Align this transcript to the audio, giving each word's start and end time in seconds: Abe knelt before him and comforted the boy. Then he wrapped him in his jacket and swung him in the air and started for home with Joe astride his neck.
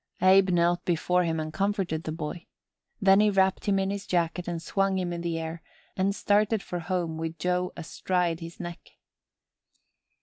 Abe 0.23 0.49
knelt 0.49 0.83
before 0.83 1.23
him 1.25 1.39
and 1.39 1.53
comforted 1.53 2.05
the 2.05 2.11
boy. 2.11 2.47
Then 2.99 3.19
he 3.19 3.29
wrapped 3.29 3.67
him 3.67 3.77
in 3.77 3.91
his 3.91 4.07
jacket 4.07 4.47
and 4.47 4.59
swung 4.59 4.97
him 4.97 5.13
in 5.13 5.21
the 5.21 5.37
air 5.37 5.61
and 5.95 6.15
started 6.15 6.63
for 6.63 6.79
home 6.79 7.19
with 7.19 7.37
Joe 7.37 7.71
astride 7.77 8.39
his 8.39 8.59
neck. 8.59 8.93